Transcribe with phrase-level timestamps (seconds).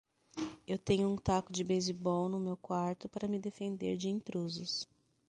[0.65, 4.89] Eu tenho um taco de beisebol no meu quarto para me defender de intrusos.